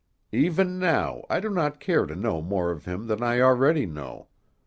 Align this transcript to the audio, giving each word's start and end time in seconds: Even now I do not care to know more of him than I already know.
Even 0.33 0.79
now 0.79 1.21
I 1.29 1.39
do 1.39 1.47
not 1.51 1.79
care 1.79 2.07
to 2.07 2.15
know 2.15 2.41
more 2.41 2.71
of 2.71 2.85
him 2.85 3.05
than 3.05 3.21
I 3.21 3.39
already 3.39 3.85
know. 3.85 4.29